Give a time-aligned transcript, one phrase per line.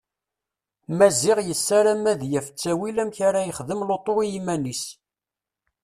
[0.97, 4.83] Maziɣ yessaram ad yaf ttawil amek ara ixdem lutu u yiman-is.